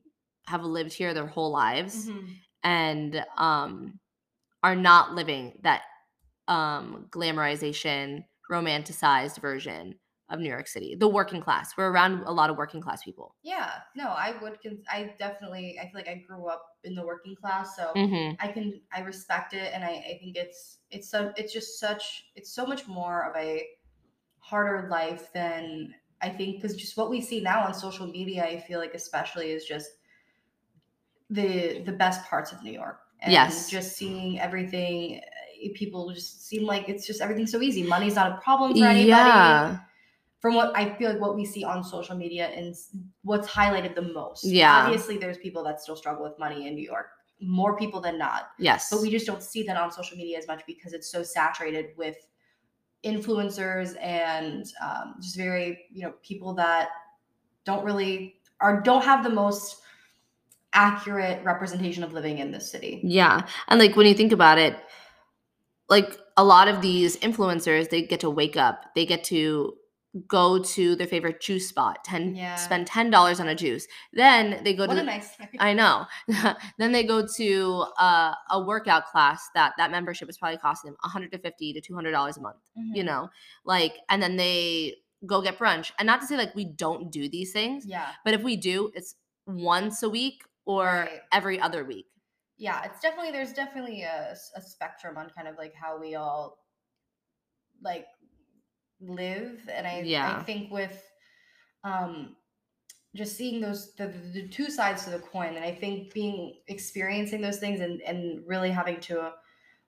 [0.48, 2.38] have lived here their whole lives Mhm.
[2.64, 4.00] And um,
[4.64, 5.84] are not living that
[6.48, 9.96] um, glamorization, romanticized version
[10.30, 10.96] of New York City.
[10.96, 11.76] The working class.
[11.78, 13.36] We're around a lot of working class people.
[13.44, 14.62] Yeah, no, I would.
[14.64, 15.78] Cons- I definitely.
[15.80, 18.36] I feel like I grew up in the working class, so Mm-hmm.
[18.40, 18.82] I can.
[18.92, 22.66] I respect it, and I, I think it's it's so it's just such it's so
[22.66, 23.68] much more of a
[24.40, 28.60] harder life than I think because just what we see now on social media, I
[28.60, 29.90] feel like especially is just
[31.34, 33.00] the the best parts of New York.
[33.22, 33.70] And Yes.
[33.70, 35.22] just seeing everything.
[35.64, 37.84] eh, People just seem like it's just everything's so easy.
[37.84, 39.78] Money's not a problem for anybody Yeah.
[40.42, 42.76] from what I feel like what we see on social media and
[43.30, 44.44] what's highlighted the most.
[44.44, 44.76] Yeah.
[44.84, 47.08] Obviously, there's people that still struggle with money in New York,
[47.40, 48.42] more people than not.
[48.60, 48.90] Yes.
[48.92, 51.86] But we just don't see that on social media as much because it's so saturated
[51.98, 52.18] with
[53.06, 56.90] influencers and um, just very, you know, people that
[57.66, 59.82] don't really or don't have the most
[60.74, 63.02] accurate representation of living in this city.
[63.04, 63.46] Yeah.
[63.68, 64.76] And like when you think about it,
[65.90, 69.74] like a lot of these influencers, they get to wake up, they get to
[70.28, 72.56] go to their favorite juice spot, ten Yeah.
[72.56, 73.88] spend ten dollars on a juice.
[74.14, 76.06] Then they go What to a nice I know.
[76.78, 80.98] then they go to uh, a workout class that that membership is probably costing them
[81.04, 82.58] 150 to 200 dollars a month.
[82.76, 83.06] You Mhm.
[83.08, 83.30] know,
[83.66, 85.92] like, and then they go get brunch.
[85.98, 88.08] And not to say like we don't do these things, Yeah.
[88.24, 89.16] but if we do, it's
[89.48, 91.22] once a week or Right.
[91.32, 92.08] every other week.
[92.58, 96.60] yeah it's definitely there's definitely a spectrum on kind of like how we all
[97.82, 98.06] like
[99.02, 100.38] live and i Yeah.
[100.40, 101.04] i think with
[101.84, 102.36] um
[103.16, 106.62] just seeing those the, the the two sides to the coin and i think being
[106.68, 109.34] experiencing those things and and really having to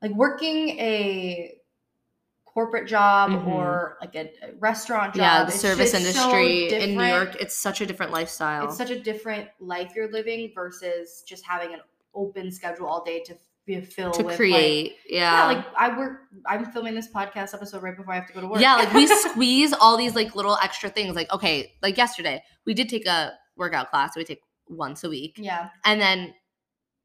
[0.02, 1.58] like working a
[2.56, 3.48] corporate job Mhm.
[3.48, 7.04] or like a, a restaurant job yeah, the it's service just so industry in New.
[7.04, 8.66] York, it's such a different lifestyle.
[8.66, 11.82] it's such a different life you're living versus just having an
[12.14, 14.96] open schedule all day to be fill to with, like- create.
[15.10, 15.20] yeah.
[15.52, 15.58] yeah.
[15.58, 16.22] like I work.
[16.48, 18.62] I'm filming this podcast episode right before I have to go to work.
[18.62, 21.16] yeah, like we squeeze all these like little extra things.
[21.16, 24.16] Like, okay, like yesterday, we did take a workout class.
[24.16, 25.36] We take once a week.
[25.40, 26.34] yeah, And then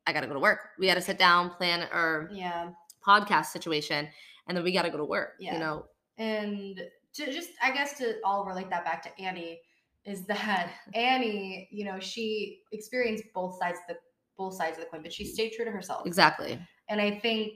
[0.06, 0.60] I gotta go to work.
[0.78, 2.70] We gotta sit down, plan our yeah,
[3.06, 4.08] podcast situation,
[4.50, 5.34] and then we gotta go to work.
[5.38, 5.54] Yeah.
[5.54, 5.84] You know,
[6.18, 6.82] and
[7.14, 9.60] to just I guess to all relate that back to Annie
[10.04, 14.00] is that Annie, you know, she experienced both sides of the
[14.36, 16.06] both sides of the coin, but she stayed true to herself.
[16.06, 16.58] exactly.
[16.88, 17.52] and i think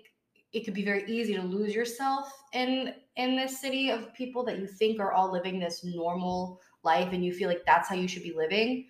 [0.53, 4.59] it could be very easy to lose yourself in in this city of people that
[4.59, 8.07] you think are all living this normal life and you feel like that's how you
[8.07, 8.87] should be living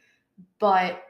[0.59, 1.05] but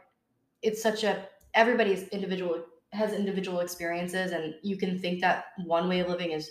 [0.63, 6.01] it's such a everybody's individual has individual experiences and you can think that one way
[6.01, 6.51] of living is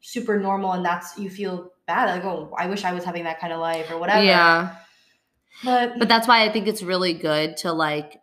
[0.00, 3.40] super normal and that's you feel bad like oh i wish i was having that
[3.40, 4.76] kind of life or whatever Yeah.
[5.64, 8.18] but, But that's why I think it's really good to like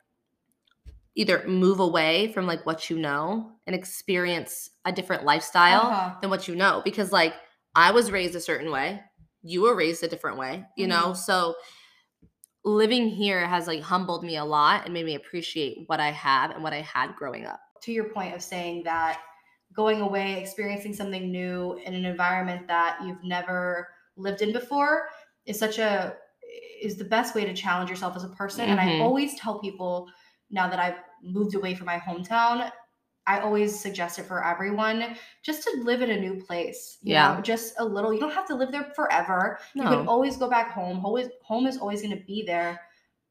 [1.15, 6.15] either move away from like what you know and experience a different lifestyle Uh-huh.
[6.21, 6.81] than what you know.
[6.83, 7.33] Because like
[7.75, 9.01] I was raised a certain way,
[9.43, 11.09] you were raised a different way, you know?
[11.11, 11.17] Mhm.
[11.17, 11.55] So
[12.65, 16.51] living here has like humbled me a lot and made me appreciate what I have
[16.51, 17.59] and what I had growing up.
[17.81, 19.19] to your point of saying that
[19.73, 25.09] going away, experiencing something new in an environment that you've never lived in before
[25.45, 26.17] is such a
[26.81, 28.69] is the best way to challenge yourself as a person.
[28.69, 28.99] And I Mhm.
[28.99, 30.09] always tell people
[30.49, 32.71] now that I've moved away from my hometown,
[33.25, 36.97] I always suggest it for everyone just to live in a new place.
[37.01, 37.35] you Yeah.
[37.35, 38.13] know, just a little.
[38.13, 39.59] You don't have to live there forever.
[39.73, 41.05] You can always go back home.
[41.05, 42.81] Always home is always going to be there.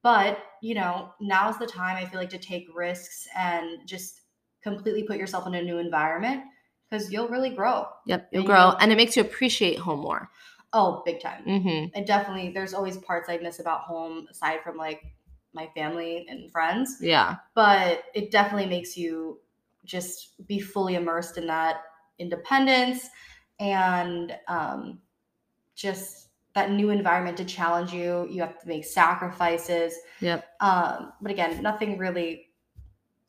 [0.03, 4.22] But, you know, now's the time I feel like to take risks and just
[4.63, 6.43] completely put yourself in a new environment
[6.89, 7.87] because you'll really grow.
[8.07, 10.31] Yep, you'll And grow you'll- and it makes you appreciate home more.
[10.73, 11.45] Oh, big time.
[11.47, 11.87] Mm-hmm.
[11.95, 15.03] And definitely there's always parts I miss about home aside from like
[15.53, 17.37] my family and friends, Yeah.
[17.55, 19.41] but it definitely makes you
[19.85, 21.83] just be fully immersed in that
[22.19, 23.09] independence
[23.61, 25.01] and um,
[25.75, 28.27] just that new environment to challenge you.
[28.31, 29.95] You have to make sacrifices.
[30.21, 30.45] Yep.
[30.61, 32.49] Um, but again, nothing really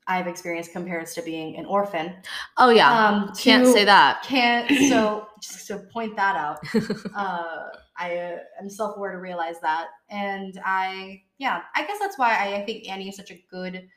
[0.07, 2.15] I've experienced compares to being an orphan.
[2.57, 3.07] Oh yeah.
[3.07, 4.23] Um, Can't say that.
[4.23, 6.59] Can't so just to point that out.
[7.15, 12.17] uh, I uh, am self aware to realize that, and I yeah, I guess that's
[12.17, 13.87] why I, I think Annie is such a good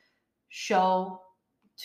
[0.49, 1.21] show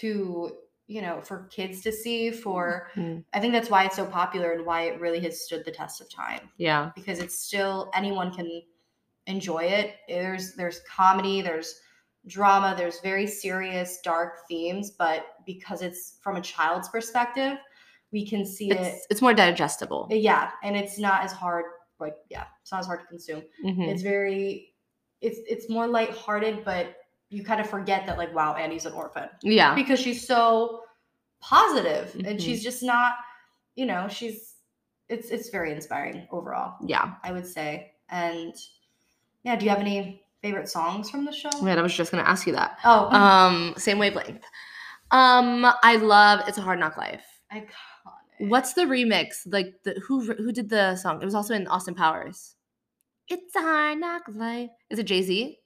[0.00, 0.52] to
[0.86, 2.30] you know for kids to see.
[2.30, 3.24] For Mhm.
[3.32, 6.00] I think that's why it's so popular and why it really has stood the test
[6.00, 6.90] of time yeah.
[6.94, 8.62] because it's still anyone can
[9.26, 9.96] enjoy it.
[10.08, 11.80] There's there's comedy, there's
[12.26, 17.58] drama, there's very serious dark themes, but because it's from a child's perspective,
[18.12, 20.06] we can see it It's it's more digestible.
[20.10, 21.64] yeah, and it's not as hard
[21.98, 23.42] like yeah, it's not as hard to consume.
[23.64, 23.88] Mhm.
[23.88, 24.74] It's very
[25.20, 26.96] it's it's more lighthearted, but
[27.30, 29.74] you kind of forget that like wow, Annie's an orphan Yeah.
[29.74, 30.82] because she's so
[31.40, 32.40] positive and Mhm.
[32.40, 33.14] she's just not,
[33.74, 34.56] you know, she's
[35.08, 36.76] it's it's very inspiring overall.
[36.86, 37.14] Yeah.
[37.22, 37.92] I would say.
[38.10, 38.54] And
[39.44, 41.50] yeah, do you have any favorite songs from the show?
[41.62, 41.78] Right.
[41.78, 42.78] I was just gonna ask you that.
[42.84, 44.44] Oh, Um, same wavelength.
[45.10, 47.68] Um, I love "It's a Hard Knock Life." iconic.
[48.38, 49.42] What's the remix?
[49.46, 51.20] Like the who who did the song?
[51.22, 52.56] It was also in Austin Powers.
[53.28, 54.70] It's a hard knock life.
[54.90, 55.58] Is it Jay Z?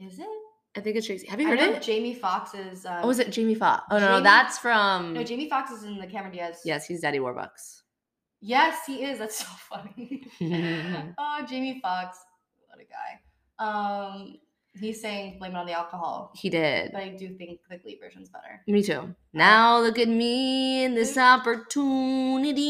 [0.00, 0.26] Is it?
[0.74, 1.26] I think it's Jay Z.
[1.28, 1.82] Have you heard it?
[1.82, 2.86] Jamie Foxx's.
[2.86, 3.84] Um, Oh, was it Jamie Foxx?
[3.90, 5.12] Oh no, no, that's from.
[5.12, 6.60] No, Jamie Foxx is in the Cameron Diaz.
[6.64, 7.82] yes, he's Daddy Warbucks.
[8.40, 9.18] Yes, he is.
[9.18, 10.24] That's so funny.
[11.18, 12.18] oh, Jamie Foxx.
[12.68, 13.20] What a guy.
[13.62, 14.36] Um,
[14.74, 16.92] he's saying blame it on the alcohol, He did.
[16.92, 18.60] but I do think the Glee version's better.
[18.66, 19.14] Me too.
[19.32, 22.62] Now look at me in this opportunity.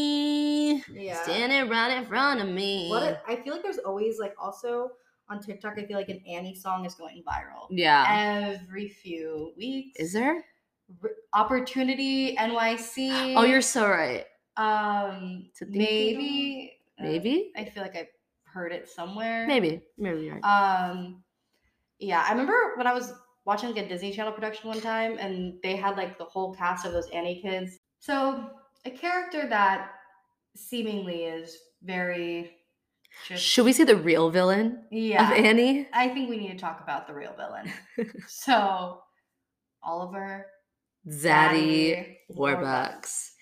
[0.91, 1.21] Yeah.
[1.23, 2.89] Standing right in front of me.
[2.89, 4.91] What a, I feel like there's always like also
[5.29, 5.77] on TikTok.
[5.77, 8.55] I feel like an Annie song is going viral yeah.
[8.61, 9.99] every few weeks.
[9.99, 10.43] Is there?
[11.03, 13.33] R- Opportunity NYC.
[13.37, 14.25] Oh, you're so right.
[14.57, 17.51] um think maybe uh, Maybe.
[17.57, 18.05] I feel like I've
[18.53, 19.47] heard it somewhere.
[19.47, 19.81] Maybe.
[19.97, 20.41] Maybe right.
[20.43, 21.23] Um,
[21.99, 23.13] yeah, I remember when I was
[23.45, 26.85] watching like a Disney Channel production one time, and they had like the whole cast
[26.85, 27.79] of those Annie kids.
[27.99, 28.49] So
[28.85, 29.91] a character that
[30.55, 32.51] seemingly is very
[33.27, 35.31] just Should we say the real villain yeah.
[35.31, 35.87] of Annie?
[35.93, 37.71] I think we need to talk about the real villain.
[38.27, 39.01] so
[39.83, 40.47] Oliver
[41.07, 43.32] Zaddy Warbucks.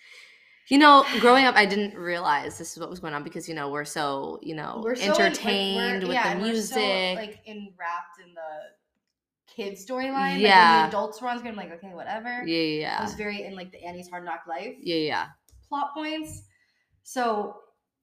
[0.71, 3.53] You know, growing up, I didn't realize this is what was going on because you
[3.53, 6.73] know we're so you know We're so in- like, entertained with yeah, the music.
[6.75, 10.36] so, like in wrapped in the kid storyline.
[10.36, 10.81] Like, Yeah.
[10.84, 12.43] when the adults were on screen, I'm like, okay, whatever.
[12.47, 15.25] yeah, yeah, I was very in like the Annie's Hard Knock Life yeah, yeah.
[15.67, 16.43] plot points.
[17.03, 17.57] So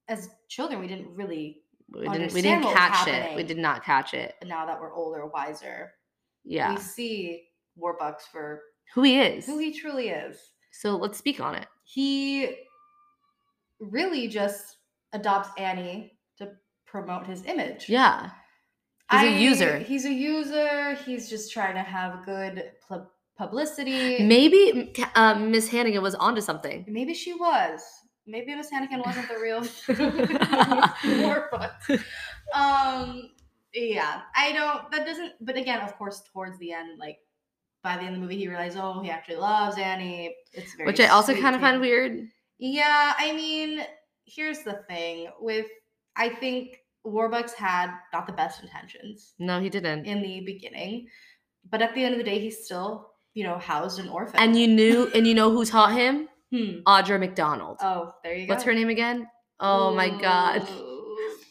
[0.09, 1.63] as children, we didn't really.
[1.91, 3.35] We didn't, we didn't catch it.
[3.35, 4.35] We did not catch it.
[4.45, 5.93] Now that we're older, wiser,
[6.45, 7.45] Yeah, we see
[7.83, 8.61] Warbucks for
[8.95, 9.47] who he is.
[9.47, 10.37] who he truly is.
[10.71, 11.67] so let's speak on it.
[11.91, 12.55] He
[13.81, 14.77] really just
[15.15, 16.51] adopts Annie to
[16.87, 17.89] promote his image.
[17.89, 18.31] Yeah,
[19.11, 19.79] he's a I- user.
[19.79, 20.95] He's a user.
[21.07, 24.23] He's just trying to have good pl- publicity.
[24.23, 26.85] Maybe uh, Miss Hannigan was onto something.
[26.87, 27.81] Maybe she was.
[28.27, 29.63] Maybe Miss Hannigan wasn't the real
[31.03, 32.03] Warbucks.
[32.55, 33.31] Um,
[33.73, 34.91] yeah, I don't.
[34.93, 35.33] That doesn't.
[35.41, 37.19] But again, of course, towards the end, like
[37.89, 40.35] by the end of the movie, he realized, oh, he actually loves Annie.
[40.53, 42.29] It's very, Which I also kind of find weird.
[42.59, 43.81] Yeah, I mean,
[44.27, 45.67] here's the thing with.
[46.15, 50.05] I think Warbucks had not the best intentions No, he didn't.
[50.05, 51.07] in the beginning,
[51.71, 54.39] but at the end of the day, he's still, you know, housed an orphan.
[54.39, 56.29] And you knew, and you know who taught him?
[56.51, 56.81] hmm.
[56.87, 57.79] Audra McDonald.
[57.81, 58.53] Oh, there you go.
[58.53, 59.29] What's her name again?
[59.61, 60.69] Oh my god.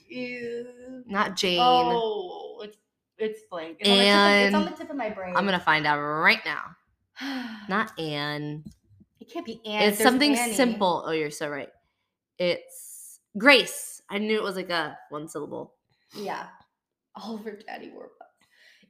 [0.10, 1.04] Ew.
[1.08, 1.60] Not Jane.
[1.62, 2.26] Oh,
[3.17, 3.77] it's blank.
[3.80, 5.36] It's, on the tip of, it's on the tip of my brain.
[5.36, 6.75] I'm gonna find out right now.
[7.69, 7.97] Not.
[7.99, 8.63] Anne.
[9.19, 9.89] It can't be Anne.
[9.89, 10.53] it's There's something Annie.
[10.53, 11.03] simple.
[11.06, 11.69] Oh, you're so right.
[12.38, 14.01] It's Grace.
[14.10, 15.73] I knew it was like a one syllable.
[16.15, 16.47] Yeah.
[17.15, 18.27] Oliver Daddy Warbucks.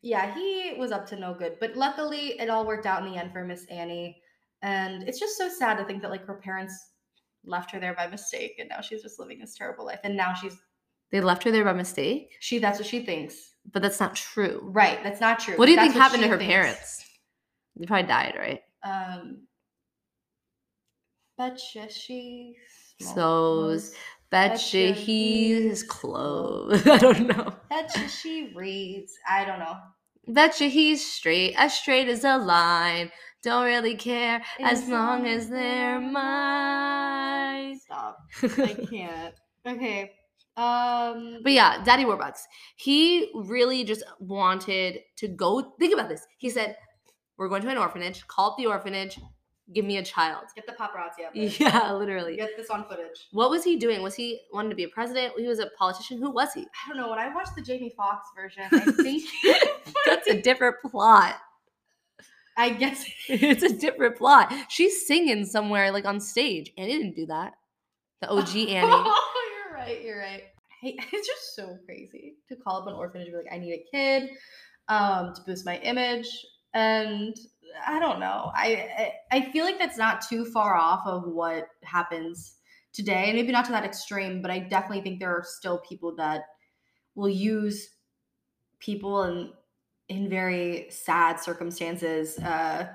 [0.02, 3.18] Yeah, he was up to no good, but luckily it all worked out in the
[3.18, 4.22] end for Miss Annie.
[4.62, 6.92] And it's just so sad to think that like her parents
[7.44, 10.00] left her there by mistake, and now she's just living this terrible life.
[10.04, 10.56] And now she's
[11.12, 12.60] They left her there by mistake, she.
[12.60, 13.56] That's what she thinks.
[13.72, 14.60] But that's not true.
[14.64, 15.02] Right.
[15.04, 15.56] That's not true.
[15.58, 16.52] What do you That's think happened to her thinks.
[16.52, 17.06] parents?
[17.76, 18.62] They probably died, right?
[18.84, 19.42] Um,
[21.38, 22.56] betcha she.
[23.00, 23.94] So's
[24.32, 26.86] betcha Betcha he's he's close.
[26.88, 27.54] I don't know.
[27.70, 29.14] Betcha she reads.
[29.28, 29.78] I don't know.
[30.28, 33.12] Betcha he's straight, as straight as a line.
[33.44, 37.80] Don't really care as long as they're mine.
[37.80, 38.18] Stop.
[38.42, 38.48] I
[38.90, 39.36] can't.
[39.66, 40.12] Okay.
[40.58, 41.39] Um.
[41.43, 42.41] But yeah, Daddy Warbucks.
[42.76, 45.74] He really just wanted to go.
[45.80, 46.26] Think about this.
[46.38, 46.76] He said,
[47.38, 48.28] "We're going to an orphanage.
[48.28, 49.20] Call up the orphanage.
[49.74, 51.43] Give me a child." Get the paparazzi out there.
[51.60, 52.38] Yeah, literally.
[52.38, 53.28] Get this on footage.
[53.32, 54.02] What was he doing?
[54.02, 55.34] Was he wanted to be a president?
[55.38, 56.17] He was a politician.
[56.17, 56.62] Who was he?
[56.62, 57.10] I don't know.
[57.10, 59.24] When I watched the Jamie Foxx version, I think
[60.06, 61.36] That's a different plot.
[62.58, 64.52] I guess it's a different plot.
[64.70, 66.74] She's singing somewhere like on stage.
[66.76, 67.54] Annie didn't do that.
[68.22, 69.12] The OG Annie.
[69.88, 70.06] You're right.
[70.06, 70.43] You're right.
[70.80, 73.73] Hey, it's just so crazy to call up an orphanage and be like, I need
[73.73, 74.30] a kid
[74.88, 76.28] um, to boost my image.
[76.76, 77.36] And
[77.84, 78.52] I don't know.
[78.54, 82.58] I, I I feel like that's not too far off of what happens
[82.93, 83.26] today.
[83.26, 86.41] And maybe not to that extreme, but I definitely think there are still people that
[87.15, 87.89] will use
[88.80, 89.52] people in
[90.10, 92.88] in very sad circumstances uh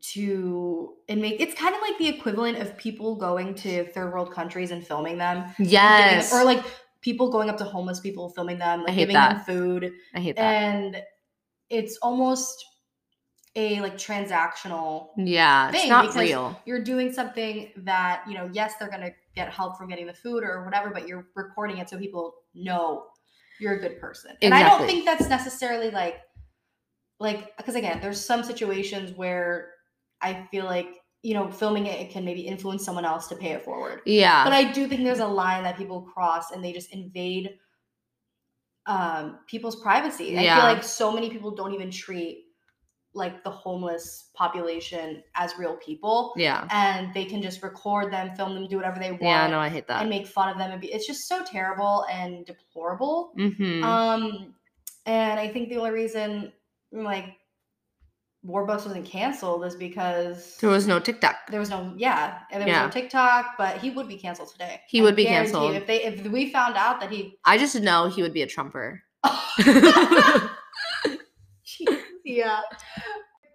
[0.00, 4.32] to and make it's kind of like the equivalent of people going to third world
[4.32, 6.32] countries and filming them and giving- Yes.
[6.32, 6.64] or like
[7.00, 10.42] people going up to homeless people filming them like giving them food I hate that.
[10.42, 11.02] and
[11.70, 12.64] it's almost
[13.56, 16.60] a like transactional yeah, it's thing not real.
[16.64, 20.44] you're doing something that you know yes they're gonna get help from getting the food
[20.44, 23.06] or whatever but you're recording it so people know
[23.58, 26.18] you're a good person and i don't think that's necessarily like
[27.20, 29.70] like because again there's some situations where
[30.22, 30.88] i feel like
[31.22, 34.44] you know filming it, it can maybe influence someone else to pay it forward Yeah.
[34.44, 37.50] but i do think there's a line that people cross and they just invade
[38.86, 40.56] um people's privacy i Yeah.
[40.56, 42.44] feel like so many people don't even treat
[43.14, 46.68] like the homeless population as real people yeah.
[46.70, 49.68] and they can just record them film them do whatever they want Yeah, no, I
[49.70, 50.02] hate that.
[50.02, 53.82] and make fun of them and be, it's just so terrible and deplorable mm-hmm.
[53.82, 54.54] um
[55.06, 56.52] and i think the only reason
[56.92, 57.34] like
[58.48, 61.36] warbucks wasn't canceled is because there was no TikTok.
[61.50, 62.84] there was no yeah and there was Yeah.
[62.86, 65.74] no tiktok but he would be canceled today He I would be canceled.
[65.74, 68.46] if they if we found out that he I just know he would be a
[68.46, 69.02] Trumper.
[72.24, 72.60] yeah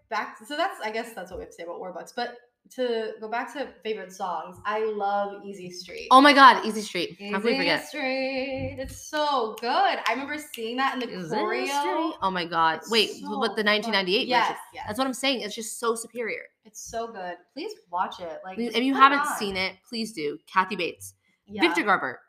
[0.10, 2.38] back so that's i guess that's what we have to say about warbucks but
[2.76, 7.18] to go back to favorite songs i love easy street oh my God, Easy Street.
[7.32, 7.88] How could we Easy forget?
[7.88, 8.76] Street.
[8.80, 9.70] It's so good.
[9.70, 11.66] I remember seeing that in the Easy choreo.
[11.80, 12.14] Street.
[12.22, 12.78] Oh my God.
[12.80, 14.58] It's Wait, so what the 1998 Yes, version?
[14.74, 14.84] yes.
[14.88, 15.42] That's what I'm saying.
[15.42, 16.44] It's just so superior.
[16.66, 17.36] It's so good.
[17.54, 18.40] Please watch it.
[18.44, 19.38] Like Please- If you haven't on.
[19.38, 20.38] seen it, please do.
[20.52, 21.14] Kathy Bates,
[21.46, 21.62] yeah.
[21.62, 22.20] Victor Garber,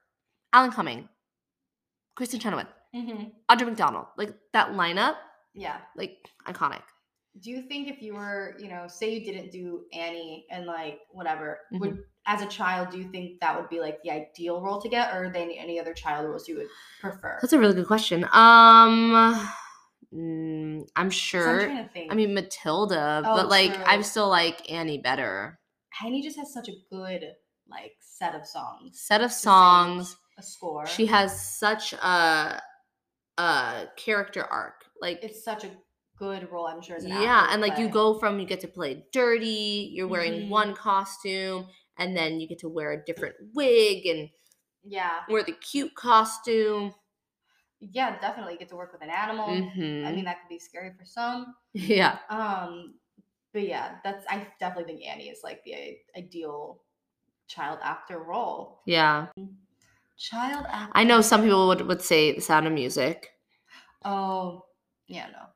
[0.53, 1.09] Alan Cumming,
[2.17, 3.33] Kristin Chenoweth, Mhm.
[3.51, 4.07] Audra McDonald.
[4.17, 5.17] Like that lineup,
[5.55, 5.79] Yeah.
[5.97, 6.83] like iconic.
[7.41, 11.01] Do you think if you were, you know, say you didn't do Annie and like
[11.11, 11.81] whatever, Mm-hmm.
[11.81, 14.89] would as a child, do you think that would be like the ideal role to
[14.89, 16.69] get, or are there any, any other child roles you would
[17.01, 17.39] prefer?
[17.43, 18.25] That's a really good question.
[18.33, 19.51] Um,
[20.13, 21.65] mm, I'm I'm sure.
[21.67, 22.13] trying to think.
[22.13, 25.59] I mean Matilda, Oh, but like I'm still like Annie better.
[26.05, 27.25] Annie just has such a good
[27.69, 29.01] like set of songs.
[29.01, 30.17] Set of songs.
[30.39, 30.87] a score.
[30.87, 32.61] She has such a
[33.39, 34.85] a character arc.
[35.01, 35.71] Like it's such a
[36.19, 36.99] good role, I'm sure.
[37.01, 40.49] Yeah, actor, and like you go from you get to play dirty, you're wearing Mhm.
[40.49, 44.31] one costume, and then you get to wear a different wig and
[44.83, 46.95] Yeah, wear the cute costume.
[47.81, 49.47] yeah, definitely get to work with an animal.
[49.47, 50.15] I Mhm.
[50.15, 51.55] mean, that could be scary for some.
[51.73, 52.19] Yeah.
[52.31, 52.99] Um,
[53.53, 56.83] but yeah, that's I definitely think Annie is like the ideal
[57.47, 58.81] child actor role.
[58.87, 59.27] Yeah.
[60.17, 60.93] Child actor.
[60.95, 63.31] I know some people would, would say the sound of music.
[64.05, 64.65] Oh,
[65.09, 65.47] yeah, no.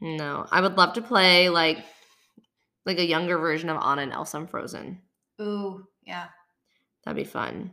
[0.00, 0.46] No.
[0.50, 1.78] I would love to play like
[2.84, 5.00] like a younger version of Anna and Elsa in Frozen.
[5.40, 6.26] Ooh, yeah,
[7.04, 7.70] That'd be fun.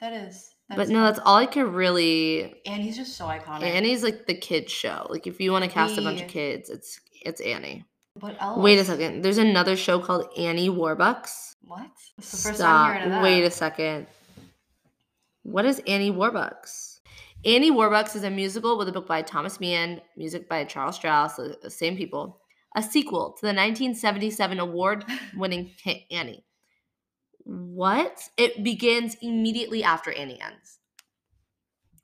[0.00, 0.50] that is.
[0.68, 1.04] that But is no, fun.
[1.04, 3.62] that's all I could really Annie's just so iconic.
[3.62, 5.06] Annie's like the kids show.
[5.10, 7.84] Like if you want to cast a bunch of kids, it's it's Annie.
[8.20, 8.58] What else?
[8.62, 9.22] Wait a second.
[9.22, 11.56] There's another show called Annie Warbucks.
[11.62, 11.88] What?
[12.18, 12.86] It's the first Stop.
[12.92, 13.22] hearing of that.
[13.22, 14.06] Wait a second.
[15.42, 16.93] What is Annie Warbucks?
[17.44, 21.36] Annie Warbucks is a musical with a book by Thomas Mann, music by Charles Strouse,
[21.60, 22.40] the same people.
[22.76, 26.44] A sequel to the 1977 award-winning hit Annie.
[27.44, 28.22] What?
[28.38, 30.78] It begins immediately after Annie ends.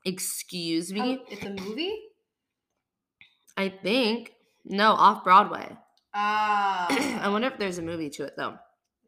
[0.05, 1.19] Excuse me?
[1.19, 1.97] Oh, it's a movie.
[3.57, 4.33] I think.
[4.63, 5.75] No, off Broadway.
[6.13, 6.87] Ah.
[7.21, 8.55] I wonder if there's a movie to it though.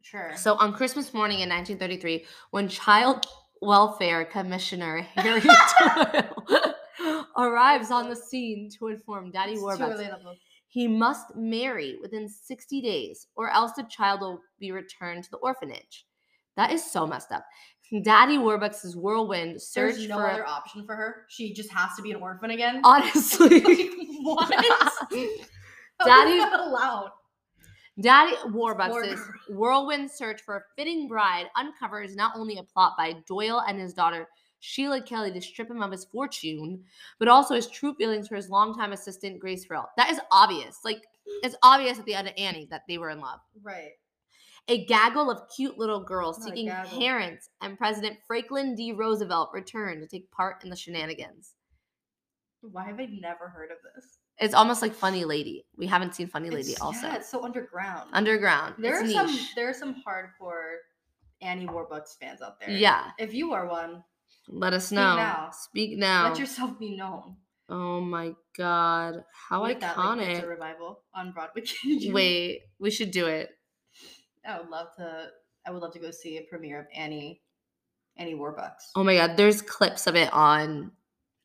[0.02, 0.32] sure.
[0.36, 3.24] So on Christmas morning in 1933, when Child
[3.64, 6.74] Welfare Commissioner Harry Doyle
[7.36, 10.36] arrives on the scene to inform Daddy Warbucks
[10.74, 15.36] he must marry within 60 days or else the child will be returned to the
[15.36, 16.04] orphanage.
[16.56, 17.44] That is so messed up.
[18.02, 21.26] Daddy Warbucks' whirlwind search There's no for other option for her.
[21.28, 22.80] She just has to be an orphan again.
[22.82, 23.60] honestly.
[23.64, 23.90] Like,
[24.22, 24.50] what?
[26.04, 27.10] Daddy- allowed?
[28.00, 29.34] Daddy Warbucks' girl.
[29.50, 33.94] whirlwind search for a fitting bride uncovers not only a plot by Doyle and his
[33.94, 34.28] daughter
[34.60, 36.84] Sheila Kelly to strip him of his fortune,
[37.18, 39.90] but also his true feelings for his longtime assistant Grace Farrell.
[39.98, 40.78] That is obvious.
[40.84, 41.04] Like
[41.42, 43.40] it's obvious at the end of Annie that they were in love.
[43.62, 43.92] Right.
[44.68, 48.92] A gaggle of cute little girls Not seeking parents and President Franklin D.
[48.92, 51.52] Roosevelt return to take part in the shenanigans.
[52.62, 54.18] Why have I never heard of this?
[54.38, 55.64] It's almost like Funny Lady.
[55.76, 57.06] We haven't seen Funny Lady It's- also.
[57.06, 58.10] Yeah, it's so underground.
[58.12, 58.74] Underground.
[58.78, 60.76] there it's are some there are some hardcore
[61.40, 62.70] Annie Warbucks fans out there.
[62.70, 63.10] Yeah.
[63.18, 64.02] If you are one,
[64.48, 65.16] Let us Speak know.
[65.16, 65.50] now.
[65.52, 66.28] Speak now.
[66.28, 67.36] let yourself be known.
[67.68, 69.24] oh my god.
[69.48, 70.48] How if that, like, iconic.
[70.48, 71.62] revival on Broadway.
[72.10, 73.50] Wait, we should do it.
[74.46, 75.28] I would love to.
[75.66, 77.40] I would love to go see a premiere of Annie,
[78.18, 78.90] Annie Warbucks.
[78.96, 80.92] Oh my god, there's clips of it on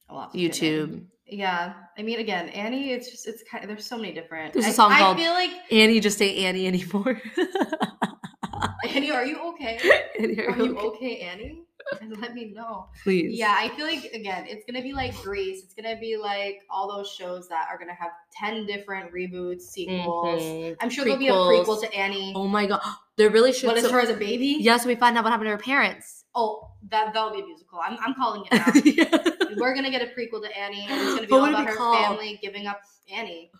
[0.09, 0.87] I'll have to get in.
[0.89, 1.03] YouTube.
[1.31, 2.91] Yeah, I mean, again, Annie.
[2.91, 4.53] It's just it's kind of there's so many different.
[4.53, 7.21] There's a I- song I called- feel like Annie just ain't Annie anymore.
[8.89, 9.77] Annie, are you okay?
[10.19, 10.87] Annie, Are are you okay?
[10.87, 11.63] okay, Annie?
[12.01, 12.87] And let me know.
[13.03, 13.37] Please.
[13.37, 15.63] Yeah, I feel like again, it's gonna be like Grease.
[15.63, 20.41] It's gonna be like all those shows that are gonna have ten different reboots, sequels.
[20.41, 20.75] Mhm.
[20.81, 22.33] I'm sure there'll be a prequel to Annie.
[22.35, 22.81] Oh my god.
[23.17, 24.57] There really should what is so- her as a baby?
[24.59, 26.25] Yeah, so we find out what happened to her parents.
[26.35, 27.79] Oh, that that'll be a musical.
[27.83, 28.53] I'm, I'm calling it
[29.07, 29.15] now.
[29.29, 29.38] Yeah.
[29.59, 31.61] We're gonna get a prequel to Annie, and it's gonna be all what would it
[31.61, 31.97] about her called?
[31.97, 32.81] family giving up
[33.11, 33.51] Annie,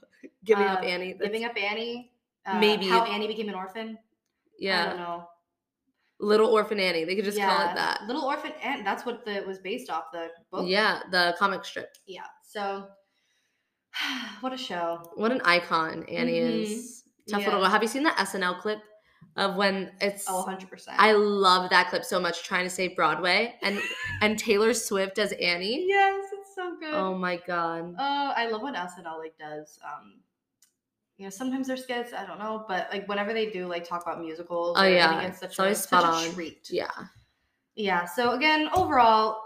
[0.43, 1.13] Giving up Uh, Annie.
[1.13, 2.11] That's- giving up Annie.
[2.45, 2.87] Uh, Maybe.
[2.87, 3.97] how Annie became an orphan.
[4.57, 5.29] Yeah, I don't know.
[6.21, 7.05] Little Orphan Annie.
[7.05, 8.03] They could just call it that.
[8.07, 8.83] Little Orphan Anne.
[8.83, 10.65] That's what the, it was based off the book.
[10.67, 11.95] Yeah, the comic strip.
[12.07, 12.25] Yeah.
[12.43, 12.87] So,
[14.41, 15.11] what a show.
[15.15, 16.61] What an icon Annie Mhm.
[16.63, 17.03] is.
[17.29, 17.45] Tough Yeah.
[17.47, 17.69] little girl.
[17.69, 18.81] Have you seen the SNL clip
[19.39, 20.97] of when it's Oh, 100 percent.
[20.99, 23.79] I love that clip so much trying to save Broadway and
[24.21, 25.85] and Taylor Swift as Annie.
[25.87, 26.93] Yes, it's so good.
[26.93, 27.95] Oh my god.
[27.97, 29.79] Oh, I love what SNL like does.
[29.83, 30.15] Um,
[31.17, 32.13] you know, sometimes they're skits.
[32.13, 35.39] I don't know, but like whenever they do like talk about musicals, Oh, yeah, it's
[35.39, 36.33] such it's a, always such spot a on.
[36.33, 36.69] treat.
[36.71, 36.91] Yeah.
[37.75, 38.05] Yeah.
[38.05, 39.37] So again, overall,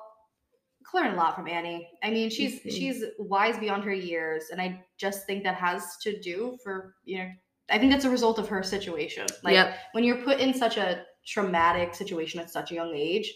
[0.93, 1.89] learned a lot from Annie.
[2.03, 2.71] I mean, she's Mhm.
[2.71, 7.19] she's wise beyond her years, and I just think that has to do for you
[7.19, 7.29] know.
[7.70, 9.26] I think that's a result of her situation.
[9.43, 9.78] Like Yep.
[9.93, 13.34] when you're put in such a traumatic situation at such a young age,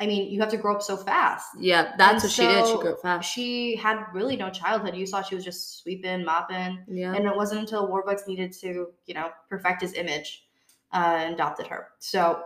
[0.00, 1.46] I mean, you have to grow up so fast.
[1.58, 2.66] Yeah, that's And what she did.
[2.66, 3.30] She grew up fast.
[3.32, 4.96] She had really no childhood.
[4.96, 7.14] You saw she was just sweeping, mopping, Yeah.
[7.14, 10.46] and it wasn't until Warbucks needed to, you know, perfect his image,
[10.92, 11.88] uh, and adopted her.
[12.00, 12.42] So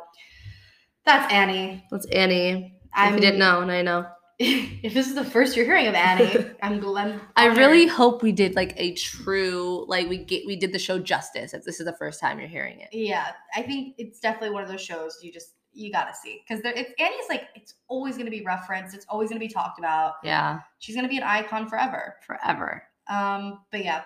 [1.05, 1.87] that's Annie.
[1.91, 2.75] That's Annie.
[2.93, 4.07] I'm, didn't know, and I know.
[4.85, 7.21] if this is the first you're hearing of Annie, I'm glad.
[7.37, 10.99] I really hope we did like a true like we get we did the show
[10.99, 12.89] justice if this is the first time you're hearing it.
[12.93, 16.63] Yeah, I think it's definitely one of those shows you just you gotta see because
[16.65, 18.95] it's Annie's like it's always gonna be referenced.
[18.95, 20.15] It's always gonna be talked about.
[20.23, 22.17] Yeah, She's gonna be an icon forever.
[22.27, 22.85] forever.
[23.11, 24.03] Um, but yeah,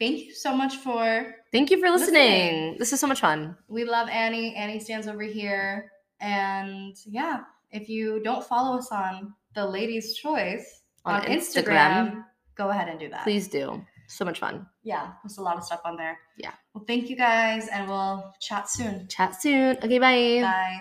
[0.00, 2.14] thank you so much for Thank you for listening.
[2.14, 2.76] Listening.
[2.78, 3.56] This is so much fun.
[3.68, 4.54] we love Annie.
[4.56, 10.82] Annie stands over here, and yeah, if you don't follow us on the Ladies' Choice
[11.04, 11.66] On on, Instagram.
[11.66, 12.24] Instagram,
[12.56, 13.24] go ahead and do that.
[13.24, 13.82] Please do.
[14.06, 14.66] So much fun.
[14.84, 16.16] yeah, post a lot of stuff on there.
[16.38, 16.52] Yeah.
[16.72, 19.06] Well, thank you guys, and we'll chat soon.
[19.08, 19.76] Chat soon.
[19.82, 20.40] Okay, bye.
[20.42, 20.80] Bye.